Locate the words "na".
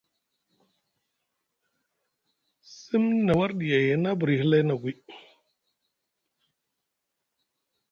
3.25-3.33, 3.97-4.11